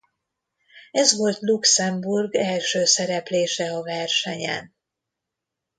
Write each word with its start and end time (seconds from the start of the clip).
Ez 0.91 1.17
volt 1.17 1.37
Luxemburg 1.39 2.35
első 2.35 2.85
szereplése 2.85 3.73
a 3.75 3.83
versenyen. 3.83 4.75